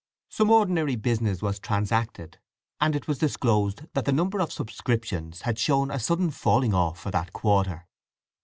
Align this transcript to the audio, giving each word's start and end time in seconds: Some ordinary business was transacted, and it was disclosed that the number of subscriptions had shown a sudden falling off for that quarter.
Some 0.29 0.49
ordinary 0.49 0.95
business 0.95 1.43
was 1.43 1.59
transacted, 1.59 2.39
and 2.79 2.95
it 2.95 3.07
was 3.07 3.19
disclosed 3.19 3.83
that 3.93 4.05
the 4.05 4.11
number 4.11 4.39
of 4.41 4.51
subscriptions 4.51 5.41
had 5.43 5.59
shown 5.59 5.91
a 5.91 5.99
sudden 5.99 6.31
falling 6.31 6.73
off 6.73 6.99
for 6.99 7.11
that 7.11 7.33
quarter. 7.33 7.85